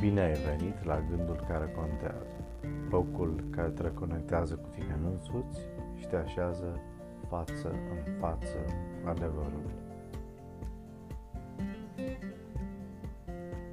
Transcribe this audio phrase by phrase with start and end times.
[0.00, 2.36] Bine ai venit la gândul care contează,
[2.90, 5.60] locul care te reconectează cu tine însuți
[5.94, 6.80] și te așează
[7.28, 8.58] față în față
[9.04, 9.70] adevărul.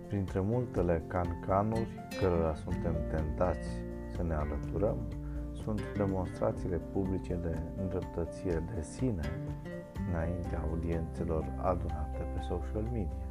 [0.08, 3.70] Printre multele cancanuri cărora suntem tentați
[4.16, 4.98] să ne alăturăm,
[5.52, 9.30] sunt demonstrațiile publice de îndreptățire de sine
[10.10, 13.26] înaintea audiențelor adunate pe social media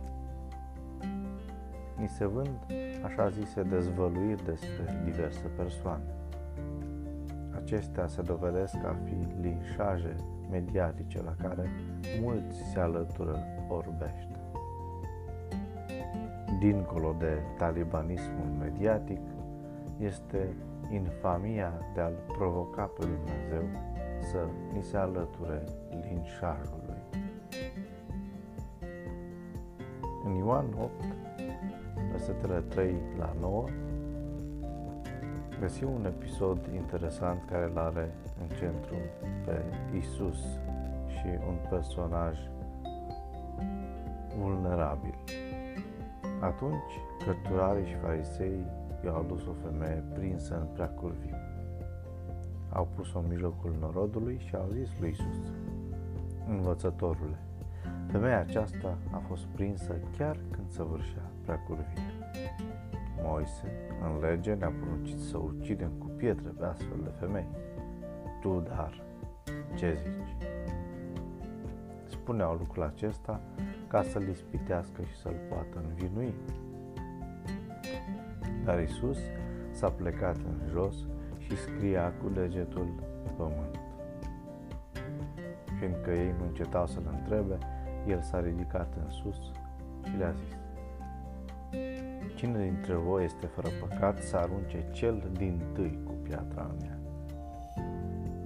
[1.98, 2.59] ni se vând
[3.05, 6.05] așa zise dezvăluiri despre diverse persoane.
[7.55, 10.16] Acestea se dovedesc a fi linșaje
[10.50, 11.70] mediatice la care
[12.20, 13.38] mulți se alătură
[13.69, 14.41] orbește.
[16.59, 19.20] Dincolo de talibanismul mediatic,
[19.98, 20.55] este
[20.91, 23.69] infamia de a-L provoca pe Dumnezeu
[24.20, 27.02] să ni se alăture linșajului.
[30.25, 30.91] În Ioan 8
[32.27, 33.64] versetele 3 la 9,
[35.60, 38.94] găsim un episod interesant care îl are în centru
[39.44, 39.62] pe
[39.96, 40.38] Isus
[41.08, 42.38] și un personaj
[44.38, 45.14] vulnerabil.
[46.41, 46.92] Atunci,
[47.24, 48.66] cărturarii și farisei
[49.04, 51.36] i-au adus o femeie prinsă în prea curviu.
[52.72, 55.52] Au pus-o în mijlocul norodului și au zis lui Isus,
[56.48, 57.38] Învățătorule,
[58.07, 62.03] femeia aceasta a fost prinsă chiar când săvârșea prea curvie.
[63.23, 67.47] Moise, în lege, ne-a poruncit să ucidem cu pietre pe astfel de femei.
[68.41, 69.03] Tu, dar,
[69.75, 70.49] ce zici?
[72.05, 73.41] Spuneau lucrul acesta
[73.87, 76.34] ca să-l ispitească și să-l poată învinui.
[78.65, 79.19] Dar Isus
[79.71, 80.97] s-a plecat în jos
[81.39, 82.87] și scria cu degetul
[83.23, 83.81] pe pământ.
[85.79, 87.59] Fiindcă ei nu încetau să-l întrebe,
[88.09, 89.37] el s-a ridicat în sus
[90.05, 90.57] și le-a zis,
[92.35, 96.99] Cine dintre voi este fără păcat să arunce cel din tâi cu piatra în ea?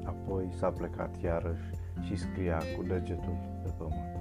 [0.04, 1.70] Apoi s-a plecat iarăși
[2.00, 4.19] și scria cu degetul pe pământ.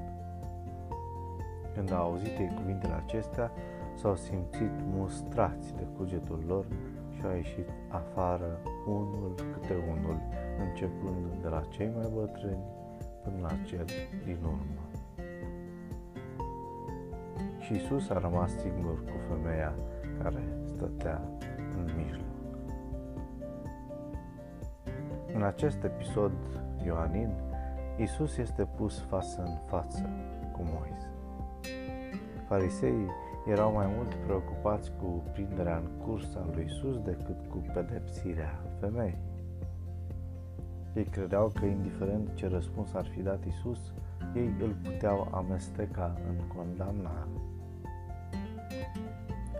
[1.74, 3.52] Când au auzit ei cuvintele acestea,
[3.96, 6.66] s-au simțit mustrați de cugetul lor
[7.16, 10.20] și au ieșit afară unul câte unul,
[10.60, 12.64] începând de la cei mai bătrâni
[13.24, 13.86] până la cel
[14.26, 14.89] din urmă.
[17.70, 19.74] Și Isus a rămas singur cu femeia
[20.22, 21.22] care stătea
[21.78, 22.26] în mijloc.
[25.34, 26.32] În acest episod
[26.86, 27.30] ioanin,
[27.98, 30.10] Isus este pus față în față
[30.52, 31.10] cu Moise.
[32.48, 33.08] Fariseii
[33.48, 39.18] erau mai mult preocupați cu prinderea în curs a lui Isus decât cu pedepsirea femeii.
[40.94, 43.94] Ei credeau că, indiferent ce răspuns ar fi dat Isus,
[44.36, 47.28] ei îl puteau amesteca în condamnare.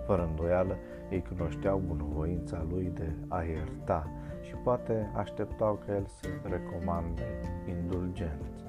[0.10, 0.78] Fără îndoială,
[1.10, 4.12] ei cunoșteau bunăvoința lui de a ierta
[4.42, 7.24] și poate așteptau ca el să recomande
[7.68, 8.64] indulgență.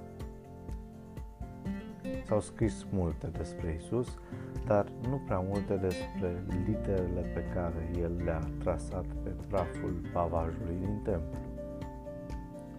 [2.27, 4.19] S-au scris multe despre Isus,
[4.67, 11.01] dar nu prea multe despre literele pe care el le-a trasat pe praful pavajului din
[11.03, 11.39] templu.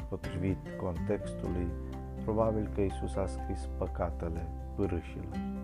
[0.09, 1.67] Potrivit contextului,
[2.23, 5.60] probabil că Isus a scris păcatele pârâșilor.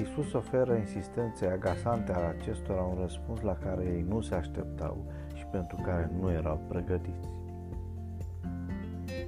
[0.00, 4.96] Isus oferă insistenței agasante a acestora un răspuns la care ei nu se așteptau
[5.34, 7.28] și pentru care nu erau pregătiți.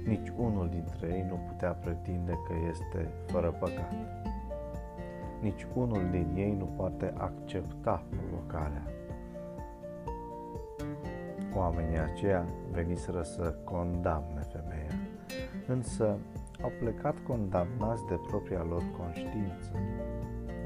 [0.05, 3.93] Nici unul dintre ei nu putea pretinde că este fără păcat.
[5.41, 8.83] Nici unul din ei nu poate accepta provocarea.
[11.55, 14.91] Oamenii aceia veniseră să condamne femeia,
[15.67, 16.17] însă
[16.61, 19.71] au plecat condamnați de propria lor conștiință.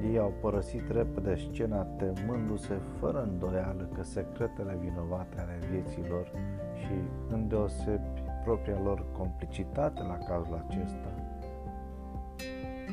[0.10, 6.32] Ei au părăsit repede scena temându-se fără îndoială că secretele vinovate ale vieții lor
[6.74, 6.94] și
[7.30, 11.22] îndeosebi propria lor complicitate la cazul acesta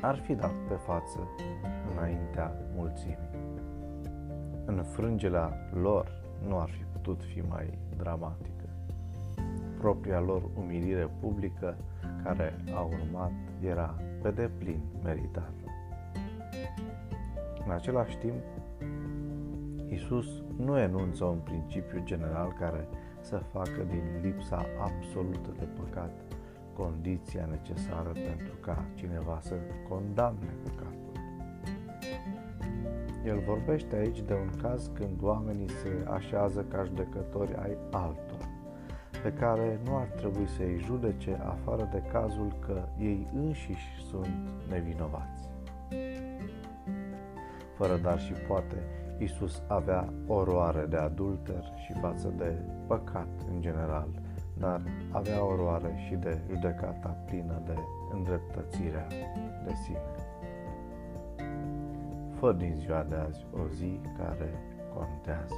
[0.01, 1.19] ar fi dat pe față
[1.93, 3.31] înaintea mulțimii.
[4.65, 6.11] Înfrângerea lor
[6.49, 8.65] nu ar fi putut fi mai dramatică.
[9.79, 11.77] Propria lor umilire publică
[12.25, 15.68] care a urmat era pe deplin meritată.
[17.69, 18.43] În același timp,
[19.89, 20.27] Isus
[20.57, 22.89] nu enunță un principiu general care
[23.21, 26.11] să facă din lipsa absolută de păcat
[26.77, 29.55] condiția necesară pentru ca cineva să
[29.89, 31.21] condamne păcatul.
[33.27, 38.49] El vorbește aici de un caz când oamenii se așează ca judecători ai altora,
[39.23, 44.49] pe care nu ar trebui să îi judece afară de cazul că ei înșiși sunt
[44.69, 45.58] nevinovați.
[47.79, 48.77] Fără dar și poate,
[49.19, 54.09] Isus avea oroare de adulter și față de păcat în general,
[54.55, 57.79] dar avea oroare și de judecata plină de
[58.13, 59.07] îndreptățirea
[59.65, 60.15] de sine.
[62.39, 64.51] Fă din ziua de azi o zi care
[64.95, 65.55] contează.